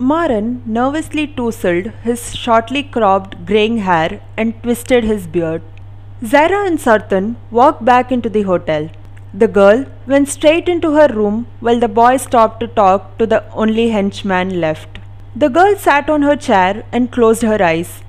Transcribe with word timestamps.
Maaran 0.00 0.66
nervously 0.66 1.28
tousled 1.28 1.92
his 2.02 2.34
shortly 2.34 2.82
cropped 2.82 3.46
graying 3.46 3.76
hair 3.78 4.20
and 4.36 4.60
twisted 4.60 5.04
his 5.04 5.28
beard. 5.28 5.62
Zaira 6.20 6.66
and 6.66 6.80
Sartan 6.80 7.36
walked 7.52 7.84
back 7.84 8.10
into 8.10 8.28
the 8.28 8.42
hotel. 8.42 8.90
The 9.32 9.46
girl 9.46 9.84
went 10.08 10.28
straight 10.28 10.68
into 10.68 10.94
her 10.94 11.06
room 11.06 11.46
while 11.60 11.78
the 11.78 11.86
boy 11.86 12.16
stopped 12.16 12.58
to 12.60 12.66
talk 12.66 13.16
to 13.18 13.26
the 13.26 13.44
only 13.52 13.90
henchman 13.90 14.60
left. 14.60 14.98
The 15.36 15.48
girl 15.48 15.76
sat 15.76 16.10
on 16.10 16.22
her 16.22 16.34
chair 16.34 16.84
and 16.90 17.12
closed 17.12 17.42
her 17.42 17.62
eyes. 17.62 18.02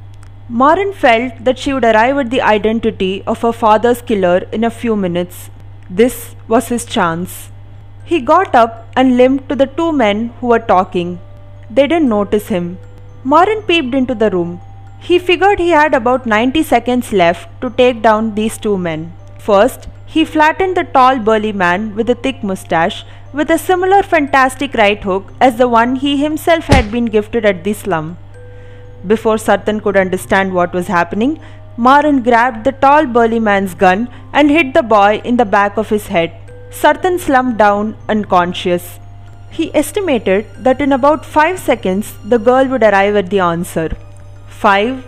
Maaran 0.49 0.91
felt 0.91 1.43
that 1.43 1.59
she 1.59 1.71
would 1.71 1.85
arrive 1.85 2.17
at 2.17 2.31
the 2.31 2.41
identity 2.41 3.21
of 3.27 3.43
her 3.43 3.53
father's 3.53 4.01
killer 4.01 4.37
in 4.51 4.63
a 4.63 4.71
few 4.71 4.95
minutes. 4.95 5.51
This 5.87 6.35
was 6.47 6.69
his 6.69 6.85
chance. 6.85 7.51
He 8.05 8.21
got 8.21 8.55
up 8.55 8.87
and 8.95 9.17
limped 9.17 9.49
to 9.49 9.55
the 9.55 9.67
two 9.67 9.91
men 9.91 10.33
who 10.39 10.47
were 10.47 10.59
talking. 10.59 11.19
They 11.69 11.87
didn't 11.87 12.09
notice 12.09 12.47
him. 12.47 12.77
Maaran 13.25 13.65
peeped 13.67 13.95
into 13.95 14.15
the 14.15 14.29
room. 14.29 14.61
He 14.99 15.19
figured 15.19 15.59
he 15.59 15.69
had 15.69 15.93
about 15.93 16.25
90 16.25 16.63
seconds 16.63 17.11
left 17.11 17.49
to 17.61 17.69
take 17.69 18.01
down 18.01 18.35
these 18.35 18.57
two 18.57 18.77
men. 18.77 19.13
First, 19.39 19.87
he 20.05 20.23
flattened 20.23 20.77
the 20.77 20.83
tall 20.83 21.19
burly 21.19 21.51
man 21.51 21.95
with 21.95 22.09
a 22.09 22.15
thick 22.15 22.43
mustache 22.43 23.03
with 23.33 23.51
a 23.51 23.57
similar 23.57 24.01
fantastic 24.01 24.73
right 24.75 25.03
hook 25.03 25.33
as 25.41 25.57
the 25.57 25.67
one 25.67 25.95
he 25.95 26.17
himself 26.17 26.65
had 26.65 26.91
been 26.91 27.05
gifted 27.05 27.45
at 27.45 27.63
the 27.63 27.73
slum. 27.73 28.17
Before 29.05 29.35
Sartan 29.35 29.81
could 29.83 29.97
understand 29.97 30.53
what 30.53 30.73
was 30.73 30.87
happening, 30.87 31.39
Maaran 31.77 32.23
grabbed 32.23 32.63
the 32.63 32.71
tall 32.71 33.05
burly 33.05 33.39
man's 33.39 33.73
gun 33.73 34.07
and 34.31 34.49
hit 34.49 34.73
the 34.73 34.83
boy 34.83 35.21
in 35.23 35.37
the 35.37 35.45
back 35.45 35.77
of 35.77 35.89
his 35.89 36.07
head. 36.07 36.31
Sartan 36.69 37.19
slumped 37.19 37.57
down 37.57 37.97
unconscious. 38.07 38.99
He 39.55 39.73
estimated 39.73 40.47
that 40.67 40.81
in 40.81 40.91
about 40.91 41.25
5 41.25 41.59
seconds 41.59 42.13
the 42.31 42.39
girl 42.47 42.67
would 42.71 42.83
arrive 42.83 43.15
at 43.15 43.29
the 43.29 43.39
answer. 43.39 43.89
Five, 44.47 45.05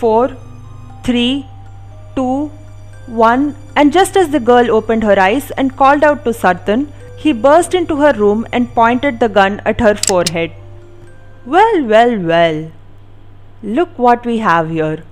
four, 0.00 0.36
three, 1.02 1.46
two, 2.14 2.50
one, 3.06 3.56
and 3.76 3.92
just 3.92 4.18
as 4.18 4.28
the 4.30 4.44
girl 4.50 4.70
opened 4.70 5.02
her 5.04 5.18
eyes 5.18 5.50
and 5.52 5.76
called 5.76 6.04
out 6.04 6.24
to 6.24 6.34
Sartan, 6.42 6.86
he 7.16 7.32
burst 7.32 7.72
into 7.72 7.96
her 7.96 8.12
room 8.12 8.46
and 8.52 8.74
pointed 8.74 9.18
the 9.18 9.28
gun 9.40 9.60
at 9.64 9.80
her 9.80 9.94
forehead. 9.94 10.52
Well, 11.46 11.84
well, 11.84 12.18
well. 12.18 12.70
Look 13.62 13.98
what 13.98 14.26
we 14.26 14.38
have 14.38 14.70
here. 14.70 15.04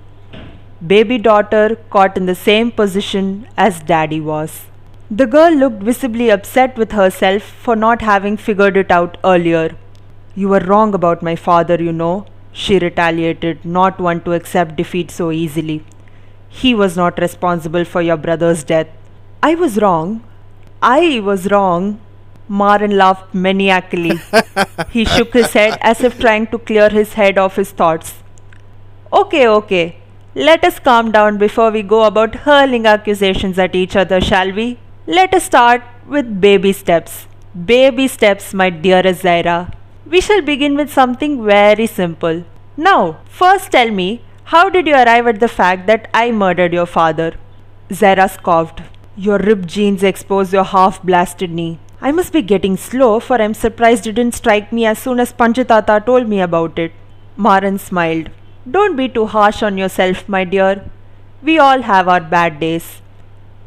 Baby 0.95 1.17
daughter 1.17 1.77
caught 1.89 2.17
in 2.17 2.27
the 2.27 2.41
same 2.47 2.71
position 2.71 3.47
as 3.57 3.81
daddy 3.81 4.21
was. 4.21 4.68
The 5.11 5.25
girl 5.25 5.51
looked 5.51 5.81
visibly 5.81 6.29
upset 6.29 6.77
with 6.77 6.91
herself 6.91 7.41
for 7.41 7.75
not 7.75 8.03
having 8.03 8.37
figured 8.37 8.77
it 8.77 8.91
out 8.91 9.17
earlier. 9.23 9.75
You 10.35 10.49
were 10.49 10.59
wrong 10.59 10.93
about 10.93 11.23
my 11.23 11.35
father, 11.35 11.81
you 11.81 11.91
know, 11.91 12.27
she 12.51 12.77
retaliated, 12.77 13.65
not 13.65 13.99
one 13.99 14.21
to 14.21 14.33
accept 14.33 14.75
defeat 14.75 15.09
so 15.09 15.31
easily. 15.31 15.83
He 16.47 16.75
was 16.75 16.95
not 16.95 17.17
responsible 17.17 17.85
for 17.85 18.03
your 18.03 18.17
brother's 18.17 18.63
death. 18.63 18.85
I 19.41 19.55
was 19.55 19.79
wrong. 19.81 20.23
I 20.79 21.21
was 21.21 21.49
wrong. 21.49 21.99
Maaran 22.47 22.95
laughed 22.95 23.33
maniacally. 23.33 24.19
he 24.91 25.05
shook 25.05 25.33
his 25.33 25.53
head 25.53 25.79
as 25.81 26.03
if 26.03 26.19
trying 26.19 26.45
to 26.47 26.59
clear 26.59 26.89
his 26.89 27.13
head 27.13 27.39
of 27.39 27.55
his 27.55 27.71
thoughts. 27.71 28.13
Okay, 29.11 29.47
okay. 29.47 29.95
Let 30.35 30.63
us 30.63 30.77
calm 30.77 31.11
down 31.11 31.39
before 31.39 31.71
we 31.71 31.81
go 31.81 32.03
about 32.03 32.35
hurling 32.45 32.85
accusations 32.85 33.57
at 33.57 33.73
each 33.73 33.95
other, 33.95 34.21
shall 34.21 34.51
we? 34.51 34.77
Let 35.17 35.33
us 35.33 35.45
start 35.45 35.81
with 36.07 36.39
baby 36.39 36.71
steps. 36.71 37.25
Baby 37.69 38.07
steps, 38.07 38.53
my 38.53 38.69
dearest 38.69 39.23
Zaira. 39.23 39.73
We 40.05 40.21
shall 40.21 40.43
begin 40.43 40.75
with 40.75 40.93
something 40.93 41.43
very 41.43 41.87
simple. 41.87 42.43
Now, 42.77 43.17
first 43.27 43.71
tell 43.71 43.89
me, 43.89 44.21
how 44.43 44.69
did 44.69 44.85
you 44.85 44.93
arrive 44.93 45.25
at 45.25 45.39
the 45.39 45.47
fact 45.47 45.87
that 45.87 46.07
I 46.13 46.29
murdered 46.31 46.73
your 46.73 46.85
father? 46.85 47.33
Zaira 47.89 48.29
scoffed. 48.29 48.83
Your 49.15 49.39
ripped 49.39 49.65
jeans 49.65 50.03
expose 50.03 50.53
your 50.53 50.63
half 50.75 51.01
blasted 51.01 51.49
knee. 51.49 51.79
I 51.99 52.11
must 52.11 52.31
be 52.31 52.43
getting 52.43 52.77
slow, 52.77 53.19
for 53.19 53.41
I'm 53.41 53.55
surprised 53.55 54.05
you 54.05 54.13
didn't 54.13 54.35
strike 54.35 54.71
me 54.71 54.85
as 54.85 54.99
soon 54.99 55.19
as 55.19 55.33
Panchitata 55.33 56.05
told 56.05 56.29
me 56.29 56.39
about 56.39 56.77
it. 56.77 56.91
Maaran 57.35 57.79
smiled. 57.79 58.29
Don't 58.69 58.95
be 58.95 59.09
too 59.09 59.25
harsh 59.25 59.63
on 59.63 59.75
yourself, 59.75 60.29
my 60.29 60.43
dear. 60.43 60.87
We 61.41 61.57
all 61.57 61.81
have 61.81 62.07
our 62.07 62.21
bad 62.21 62.59
days. 62.59 63.01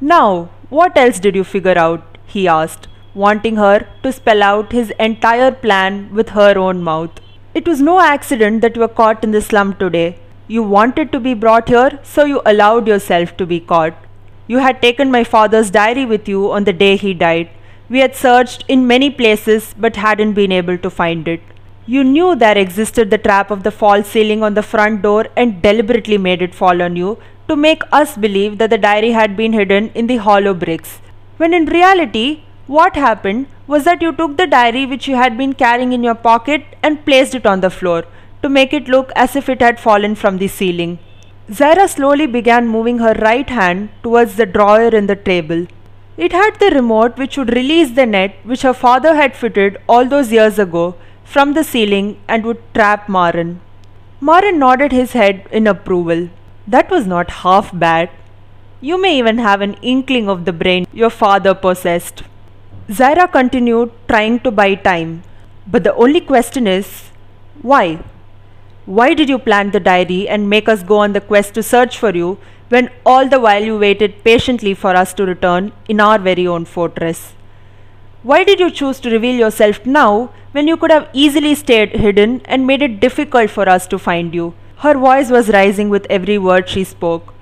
Now, 0.00 0.50
what 0.76 0.96
else 0.96 1.18
did 1.20 1.34
you 1.34 1.44
figure 1.44 1.78
out? 1.78 2.18
he 2.34 2.48
asked 2.48 2.88
wanting 3.14 3.56
her 3.56 3.86
to 4.02 4.10
spell 4.10 4.42
out 4.42 4.72
his 4.72 4.92
entire 4.98 5.50
plan 5.64 5.96
with 6.14 6.30
her 6.30 6.56
own 6.56 6.82
mouth. 6.82 7.20
It 7.54 7.68
was 7.68 7.82
no 7.82 8.00
accident 8.00 8.62
that 8.62 8.74
you 8.74 8.80
were 8.80 8.96
caught 9.00 9.22
in 9.22 9.32
the 9.32 9.42
slum 9.42 9.74
today. 9.76 10.18
You 10.48 10.62
wanted 10.62 11.12
to 11.12 11.20
be 11.20 11.34
brought 11.34 11.68
here, 11.68 11.98
so 12.02 12.24
you 12.24 12.40
allowed 12.46 12.88
yourself 12.88 13.36
to 13.36 13.44
be 13.44 13.60
caught. 13.60 13.94
You 14.46 14.58
had 14.58 14.80
taken 14.80 15.10
my 15.10 15.24
father's 15.24 15.70
diary 15.70 16.06
with 16.06 16.26
you 16.26 16.50
on 16.50 16.64
the 16.64 16.72
day 16.72 16.96
he 16.96 17.12
died. 17.12 17.50
We 17.90 17.98
had 17.98 18.16
searched 18.16 18.64
in 18.66 18.86
many 18.86 19.10
places 19.10 19.74
but 19.78 19.96
hadn't 19.96 20.32
been 20.32 20.52
able 20.52 20.78
to 20.78 20.88
find 20.88 21.28
it. 21.28 21.42
You 21.84 22.04
knew 22.04 22.34
there 22.34 22.56
existed 22.56 23.10
the 23.10 23.18
trap 23.18 23.50
of 23.50 23.62
the 23.62 23.70
false 23.70 24.08
ceiling 24.08 24.42
on 24.42 24.54
the 24.54 24.62
front 24.62 25.02
door 25.02 25.26
and 25.36 25.60
deliberately 25.60 26.16
made 26.16 26.40
it 26.40 26.54
fall 26.54 26.80
on 26.80 26.96
you 26.96 27.18
to 27.52 27.60
make 27.64 27.82
us 28.00 28.16
believe 28.24 28.56
that 28.58 28.70
the 28.70 28.82
diary 28.86 29.12
had 29.20 29.36
been 29.36 29.52
hidden 29.60 29.90
in 30.00 30.06
the 30.06 30.22
hollow 30.28 30.54
bricks. 30.64 31.00
When 31.36 31.52
in 31.52 31.66
reality, 31.66 32.26
what 32.66 32.96
happened 32.96 33.46
was 33.66 33.84
that 33.84 34.02
you 34.04 34.12
took 34.20 34.36
the 34.36 34.46
diary 34.46 34.86
which 34.86 35.06
you 35.08 35.16
had 35.16 35.36
been 35.36 35.52
carrying 35.62 35.92
in 35.92 36.02
your 36.08 36.14
pocket 36.14 36.64
and 36.82 37.04
placed 37.04 37.34
it 37.34 37.46
on 37.52 37.60
the 37.60 37.70
floor 37.78 38.04
to 38.42 38.48
make 38.48 38.72
it 38.72 38.88
look 38.88 39.12
as 39.24 39.36
if 39.36 39.48
it 39.48 39.60
had 39.60 39.78
fallen 39.78 40.14
from 40.14 40.38
the 40.38 40.48
ceiling. 40.48 40.98
Zaira 41.50 41.88
slowly 41.88 42.26
began 42.26 42.74
moving 42.74 42.98
her 42.98 43.14
right 43.20 43.50
hand 43.50 43.88
towards 44.02 44.36
the 44.36 44.46
drawer 44.46 44.88
in 45.00 45.06
the 45.06 45.16
table. 45.30 45.66
It 46.16 46.32
had 46.32 46.58
the 46.58 46.70
remote 46.80 47.18
which 47.18 47.36
would 47.36 47.54
release 47.54 47.90
the 47.92 48.06
net 48.06 48.36
which 48.44 48.62
her 48.62 48.74
father 48.74 49.14
had 49.14 49.36
fitted 49.36 49.80
all 49.88 50.06
those 50.06 50.32
years 50.32 50.58
ago 50.58 50.94
from 51.24 51.52
the 51.54 51.64
ceiling 51.64 52.14
and 52.28 52.44
would 52.44 52.62
trap 52.74 53.08
Maaran. 53.08 53.58
Maaran 54.20 54.58
nodded 54.58 54.92
his 54.92 55.12
head 55.12 55.46
in 55.50 55.66
approval. 55.66 56.28
That 56.66 56.90
was 56.90 57.06
not 57.06 57.30
half 57.30 57.76
bad. 57.76 58.10
You 58.80 59.00
may 59.00 59.18
even 59.18 59.38
have 59.38 59.60
an 59.60 59.74
inkling 59.82 60.28
of 60.28 60.44
the 60.44 60.52
brain 60.52 60.86
your 60.92 61.10
father 61.10 61.54
possessed. 61.54 62.22
Zaira 62.88 63.30
continued 63.30 63.90
trying 64.08 64.40
to 64.40 64.50
buy 64.50 64.74
time. 64.74 65.22
But 65.66 65.84
the 65.84 65.94
only 65.94 66.20
question 66.20 66.66
is 66.66 67.10
why? 67.62 68.00
Why 68.86 69.14
did 69.14 69.28
you 69.28 69.38
plant 69.38 69.72
the 69.72 69.80
diary 69.80 70.28
and 70.28 70.50
make 70.50 70.68
us 70.68 70.82
go 70.82 70.98
on 70.98 71.12
the 71.12 71.20
quest 71.20 71.54
to 71.54 71.62
search 71.62 71.98
for 71.98 72.10
you 72.10 72.38
when 72.68 72.90
all 73.06 73.28
the 73.28 73.38
while 73.38 73.62
you 73.62 73.78
waited 73.78 74.24
patiently 74.24 74.74
for 74.74 74.96
us 74.96 75.12
to 75.14 75.26
return 75.26 75.72
in 75.88 76.00
our 76.00 76.18
very 76.18 76.46
own 76.46 76.64
fortress? 76.64 77.34
Why 78.22 78.44
did 78.44 78.60
you 78.60 78.70
choose 78.70 79.00
to 79.00 79.10
reveal 79.10 79.36
yourself 79.36 79.84
now 79.84 80.30
when 80.52 80.68
you 80.68 80.76
could 80.76 80.90
have 80.90 81.08
easily 81.12 81.54
stayed 81.54 81.96
hidden 81.96 82.40
and 82.44 82.66
made 82.66 82.82
it 82.82 83.00
difficult 83.00 83.50
for 83.50 83.68
us 83.68 83.86
to 83.88 83.98
find 83.98 84.34
you? 84.34 84.54
Her 84.82 84.94
voice 84.94 85.30
was 85.30 85.48
rising 85.48 85.90
with 85.90 86.06
every 86.10 86.38
word 86.38 86.68
she 86.68 86.82
spoke. 86.82 87.32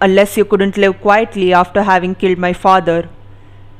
Unless 0.00 0.38
you 0.38 0.44
couldn't 0.46 0.78
live 0.78 1.02
quietly 1.02 1.52
after 1.52 1.82
having 1.82 2.14
killed 2.14 2.38
my 2.38 2.54
father, 2.54 3.10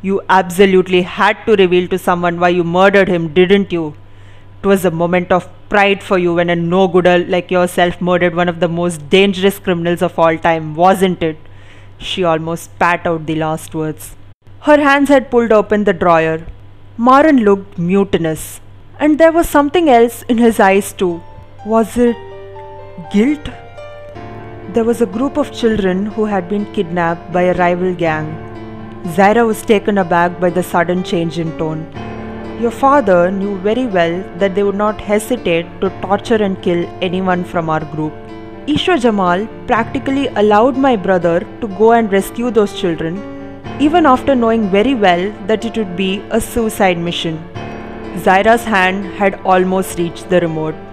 you 0.03 0.21
absolutely 0.29 1.01
had 1.01 1.39
to 1.47 1.57
reveal 1.57 1.89
to 1.89 1.99
someone 1.99 2.39
why 2.39 2.51
you 2.51 2.65
murdered 2.65 3.09
him, 3.09 3.33
didn't 3.33 3.73
you? 3.73 3.95
It 4.63 4.67
was 4.67 4.85
a 4.85 4.91
moment 4.91 5.33
of 5.33 5.49
pride 5.71 6.03
for 6.03 6.19
you 6.19 6.35
when 6.35 6.51
a 6.51 6.57
no 6.57 6.87
gooder 6.87 7.17
like 7.37 7.51
yourself 7.51 7.99
murdered 8.03 8.35
one 8.35 8.51
of 8.51 8.61
the 8.61 8.69
most 8.69 9.09
dangerous 9.09 9.59
criminals 9.59 10.03
of 10.03 10.19
all 10.19 10.37
time, 10.37 10.75
wasn't 10.75 11.23
it? 11.23 11.39
She 11.97 12.25
almost 12.25 12.65
spat 12.65 13.07
out 13.07 13.25
the 13.25 13.37
last 13.37 13.75
words. 13.75 14.15
Her 14.69 14.79
hands 14.83 15.09
had 15.09 15.31
pulled 15.31 15.51
open 15.51 15.85
the 15.85 15.95
drawer. 15.95 16.47
Maaran 16.99 17.43
looked 17.43 17.79
mutinous, 17.79 18.61
and 19.01 19.19
there 19.19 19.33
was 19.33 19.49
something 19.49 19.89
else 19.89 20.25
in 20.29 20.37
his 20.37 20.61
eyes 20.61 20.93
too. 20.93 21.23
Was 21.65 21.97
it 21.97 22.17
guilt? 23.13 23.49
There 24.73 24.85
was 24.85 25.03
a 25.03 25.07
group 25.07 25.37
of 25.37 25.53
children 25.53 26.07
who 26.07 26.25
had 26.25 26.49
been 26.49 26.65
kidnapped 26.73 27.31
by 27.31 27.43
a 27.43 27.55
rival 27.55 27.95
gang. 27.95 28.27
Zaira 29.17 29.47
was 29.47 29.61
taken 29.61 29.99
aback 29.99 30.41
by 30.41 30.49
the 30.49 30.63
sudden 30.63 31.03
change 31.05 31.39
in 31.39 31.57
tone. 31.59 31.87
Your 32.59 32.71
father 32.71 33.31
knew 33.31 33.59
very 33.59 33.87
well 33.87 34.25
that 34.39 34.55
they 34.55 34.63
would 34.63 34.77
not 34.77 34.99
hesitate 34.99 35.67
to 35.83 35.91
torture 36.01 36.43
and 36.43 36.63
kill 36.63 36.89
anyone 37.03 37.45
from 37.45 37.69
our 37.69 37.85
group. 37.85 38.15
Ishwar 38.67 38.99
Jamal 38.99 39.47
practically 39.67 40.29
allowed 40.29 40.79
my 40.79 40.97
brother 40.97 41.41
to 41.61 41.69
go 41.77 41.93
and 41.93 42.11
rescue 42.11 42.51
those 42.51 42.81
children, 42.81 43.21
even 43.79 44.07
after 44.07 44.35
knowing 44.35 44.71
very 44.71 44.95
well 44.95 45.31
that 45.49 45.67
it 45.67 45.77
would 45.77 45.97
be 45.97 46.23
a 46.31 46.41
suicide 46.41 46.97
mission. 46.97 47.39
Zaira's 48.25 48.65
hand 48.65 49.05
had 49.05 49.39
almost 49.45 49.99
reached 49.99 50.31
the 50.31 50.41
remote. 50.41 50.86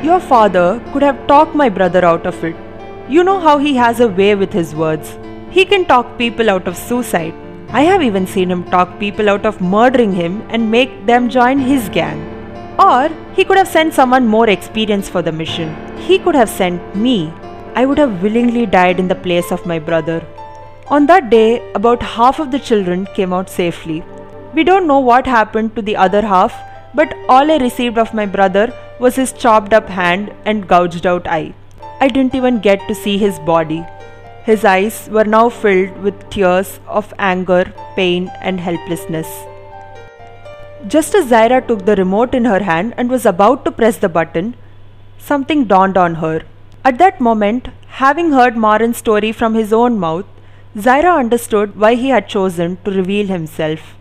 Your 0.00 0.20
father 0.20 0.80
could 0.92 1.02
have 1.02 1.26
talked 1.26 1.56
my 1.56 1.68
brother 1.68 2.04
out 2.04 2.24
of 2.24 2.44
it. 2.44 2.54
You 3.08 3.24
know 3.24 3.40
how 3.40 3.58
he 3.58 3.74
has 3.74 3.98
a 3.98 4.06
way 4.06 4.36
with 4.36 4.52
his 4.52 4.72
words. 4.72 5.18
He 5.50 5.64
can 5.64 5.86
talk 5.86 6.16
people 6.16 6.48
out 6.48 6.68
of 6.68 6.76
suicide. 6.76 7.34
I 7.70 7.82
have 7.82 8.00
even 8.00 8.24
seen 8.24 8.48
him 8.48 8.62
talk 8.70 9.00
people 9.00 9.28
out 9.28 9.44
of 9.44 9.60
murdering 9.60 10.12
him 10.12 10.46
and 10.50 10.70
make 10.70 11.04
them 11.06 11.28
join 11.28 11.58
his 11.58 11.88
gang. 11.88 12.22
Or 12.78 13.10
he 13.34 13.44
could 13.44 13.56
have 13.56 13.66
sent 13.66 13.92
someone 13.92 14.24
more 14.24 14.48
experienced 14.48 15.10
for 15.10 15.20
the 15.20 15.32
mission. 15.32 15.74
He 15.98 16.20
could 16.20 16.36
have 16.36 16.48
sent 16.48 16.94
me. 16.94 17.32
I 17.74 17.84
would 17.84 17.98
have 17.98 18.22
willingly 18.22 18.66
died 18.66 19.00
in 19.00 19.08
the 19.08 19.22
place 19.26 19.50
of 19.50 19.66
my 19.66 19.80
brother. 19.80 20.24
On 20.86 21.06
that 21.06 21.28
day, 21.28 21.72
about 21.74 22.02
half 22.02 22.38
of 22.38 22.52
the 22.52 22.60
children 22.60 23.08
came 23.16 23.32
out 23.32 23.50
safely. 23.50 24.04
We 24.54 24.62
don't 24.62 24.86
know 24.86 25.00
what 25.00 25.26
happened 25.26 25.74
to 25.74 25.82
the 25.82 25.96
other 25.96 26.22
half, 26.22 26.54
but 26.94 27.12
all 27.28 27.50
I 27.50 27.56
received 27.56 27.98
of 27.98 28.14
my 28.14 28.26
brother 28.26 28.72
was 28.98 29.16
his 29.16 29.32
chopped 29.32 29.72
up 29.72 29.88
hand 29.88 30.32
and 30.44 30.68
gouged 30.68 31.06
out 31.06 31.26
eye. 31.26 31.54
I 32.00 32.08
didn't 32.08 32.34
even 32.34 32.60
get 32.60 32.86
to 32.88 32.94
see 32.94 33.18
his 33.18 33.38
body. 33.40 33.84
His 34.44 34.64
eyes 34.64 35.08
were 35.10 35.24
now 35.24 35.48
filled 35.48 35.96
with 36.02 36.30
tears 36.30 36.80
of 36.86 37.12
anger, 37.18 37.72
pain, 37.96 38.30
and 38.40 38.60
helplessness. 38.60 39.28
Just 40.86 41.14
as 41.14 41.26
Zaira 41.26 41.66
took 41.66 41.84
the 41.84 41.96
remote 41.96 42.34
in 42.34 42.44
her 42.44 42.62
hand 42.62 42.94
and 42.96 43.10
was 43.10 43.26
about 43.26 43.64
to 43.64 43.72
press 43.72 43.98
the 43.98 44.08
button, 44.08 44.54
something 45.18 45.64
dawned 45.64 45.96
on 45.96 46.14
her. 46.16 46.42
At 46.84 46.98
that 46.98 47.20
moment, 47.20 47.68
having 47.88 48.30
heard 48.32 48.56
Maaran's 48.56 48.96
story 48.96 49.32
from 49.32 49.54
his 49.54 49.72
own 49.72 49.98
mouth, 49.98 50.24
Zaira 50.76 51.18
understood 51.18 51.76
why 51.76 51.94
he 51.96 52.10
had 52.10 52.28
chosen 52.28 52.78
to 52.84 52.90
reveal 52.90 53.26
himself. 53.26 53.96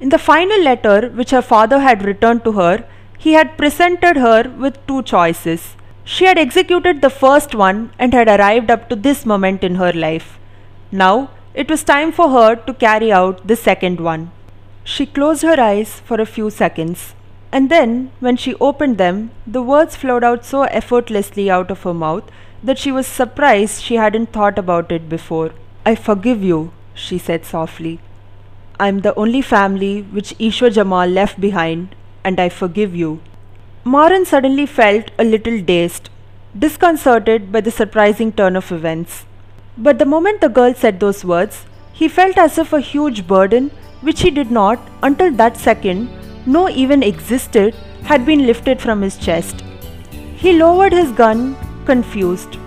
In 0.00 0.10
the 0.10 0.18
final 0.18 0.62
letter 0.62 1.08
which 1.08 1.30
her 1.30 1.42
father 1.42 1.78
had 1.80 2.04
returned 2.04 2.44
to 2.44 2.52
her, 2.52 2.84
he 3.22 3.32
had 3.34 3.56
presented 3.56 4.16
her 4.16 4.42
with 4.62 4.84
two 4.86 5.00
choices. 5.02 5.76
She 6.04 6.24
had 6.24 6.38
executed 6.38 7.00
the 7.00 7.16
first 7.22 7.54
one 7.54 7.92
and 7.98 8.12
had 8.12 8.28
arrived 8.28 8.70
up 8.70 8.88
to 8.88 8.96
this 8.96 9.24
moment 9.24 9.62
in 9.62 9.76
her 9.76 9.92
life. 9.92 10.38
Now 10.90 11.30
it 11.54 11.70
was 11.70 11.84
time 11.84 12.10
for 12.10 12.30
her 12.30 12.56
to 12.56 12.74
carry 12.74 13.12
out 13.12 13.46
the 13.46 13.56
second 13.56 14.00
one. 14.00 14.32
She 14.82 15.06
closed 15.06 15.42
her 15.42 15.60
eyes 15.60 16.00
for 16.00 16.20
a 16.20 16.26
few 16.34 16.50
seconds, 16.50 17.14
and 17.52 17.70
then, 17.70 18.10
when 18.18 18.36
she 18.36 18.54
opened 18.56 18.98
them, 18.98 19.30
the 19.46 19.62
words 19.62 19.94
flowed 19.94 20.24
out 20.24 20.44
so 20.44 20.62
effortlessly 20.62 21.48
out 21.48 21.70
of 21.70 21.82
her 21.84 21.94
mouth 21.94 22.24
that 22.64 22.78
she 22.78 22.90
was 22.90 23.06
surprised 23.06 23.82
she 23.82 23.96
hadn't 23.96 24.32
thought 24.32 24.58
about 24.58 24.90
it 24.90 25.08
before. 25.08 25.52
I 25.86 25.94
forgive 25.94 26.42
you, 26.42 26.72
she 26.94 27.18
said 27.18 27.44
softly. 27.44 28.00
I 28.80 28.88
am 28.88 29.00
the 29.00 29.14
only 29.14 29.42
family 29.42 30.02
which 30.02 30.36
Ishwar 30.38 30.72
Jamal 30.72 31.06
left 31.06 31.40
behind, 31.40 31.94
and 32.24 32.40
I 32.40 32.48
forgive 32.48 32.94
you. 32.94 33.20
Maaran 33.84 34.26
suddenly 34.26 34.66
felt 34.66 35.10
a 35.18 35.24
little 35.24 35.60
dazed, 35.60 36.08
disconcerted 36.58 37.50
by 37.50 37.60
the 37.60 37.70
surprising 37.70 38.32
turn 38.32 38.56
of 38.56 38.70
events. 38.70 39.24
But 39.76 39.98
the 39.98 40.06
moment 40.06 40.40
the 40.40 40.48
girl 40.48 40.74
said 40.74 41.00
those 41.00 41.24
words, 41.24 41.64
he 41.92 42.08
felt 42.08 42.38
as 42.38 42.58
if 42.58 42.72
a 42.72 42.80
huge 42.80 43.26
burden 43.26 43.70
which 44.02 44.20
he 44.20 44.30
did 44.30 44.50
not, 44.50 44.78
until 45.02 45.30
that 45.32 45.56
second, 45.56 46.08
know 46.46 46.68
even 46.68 47.02
existed, 47.02 47.74
had 48.04 48.26
been 48.26 48.46
lifted 48.46 48.80
from 48.80 49.00
his 49.00 49.16
chest. 49.16 49.62
He 50.36 50.52
lowered 50.52 50.92
his 50.92 51.12
gun, 51.12 51.56
confused. 51.84 52.58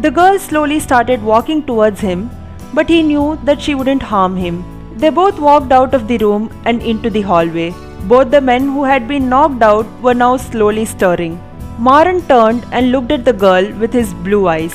The 0.00 0.10
girl 0.10 0.38
slowly 0.38 0.80
started 0.80 1.22
walking 1.22 1.62
towards 1.64 2.00
him, 2.00 2.30
but 2.72 2.88
he 2.88 3.02
knew 3.02 3.38
that 3.44 3.60
she 3.60 3.74
wouldn't 3.74 4.02
harm 4.02 4.36
him. 4.36 4.64
They 4.96 5.10
both 5.10 5.38
walked 5.38 5.72
out 5.72 5.94
of 5.94 6.08
the 6.08 6.18
room 6.18 6.50
and 6.64 6.82
into 6.82 7.10
the 7.10 7.22
hallway. 7.22 7.74
Both 8.04 8.30
the 8.30 8.40
men 8.40 8.64
who 8.64 8.84
had 8.84 9.06
been 9.06 9.28
knocked 9.28 9.62
out 9.62 9.86
were 10.00 10.14
now 10.14 10.36
slowly 10.36 10.84
stirring. 10.84 11.40
Maaran 11.78 12.26
turned 12.28 12.66
and 12.72 12.92
looked 12.92 13.12
at 13.12 13.24
the 13.24 13.32
girl 13.32 13.72
with 13.74 13.92
his 13.92 14.12
blue 14.14 14.48
eyes. 14.48 14.74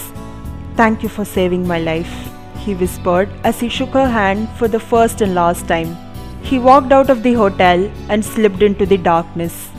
Thank 0.75 1.03
you 1.03 1.09
for 1.09 1.25
saving 1.25 1.67
my 1.67 1.79
life 1.79 2.31
he 2.65 2.73
whispered 2.73 3.29
as 3.43 3.59
he 3.59 3.69
shook 3.69 3.89
her 3.99 4.09
hand 4.09 4.49
for 4.57 4.67
the 4.67 4.79
first 4.79 5.21
and 5.21 5.35
last 5.35 5.67
time. 5.67 5.95
He 6.41 6.59
walked 6.59 6.91
out 6.91 7.09
of 7.09 7.23
the 7.23 7.33
hotel 7.33 7.89
and 8.09 8.25
slipped 8.25 8.61
into 8.61 8.85
the 8.85 8.97
darkness. 8.97 9.69